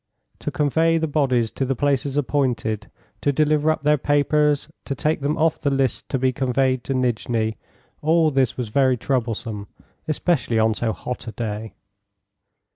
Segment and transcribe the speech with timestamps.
[0.39, 2.89] To convey the bodies to the places appointed,
[3.21, 6.31] to deliver up their papers, to take them off the lists of those to be
[6.33, 7.53] conveyed to Nijni
[8.01, 9.67] all this was very troublesome,
[10.07, 11.75] especially on so hot a day.